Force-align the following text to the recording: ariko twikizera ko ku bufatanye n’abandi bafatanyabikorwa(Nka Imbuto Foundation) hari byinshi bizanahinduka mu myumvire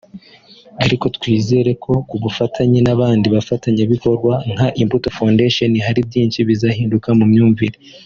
ariko 0.85 1.05
twikizera 1.15 1.71
ko 1.83 1.91
ku 2.09 2.15
bufatanye 2.23 2.79
n’abandi 2.85 3.25
bafatanyabikorwa(Nka 3.35 4.67
Imbuto 4.81 5.07
Foundation) 5.17 5.71
hari 5.87 5.99
byinshi 6.09 6.39
bizanahinduka 6.49 7.09
mu 7.19 7.25
myumvire 7.33 7.77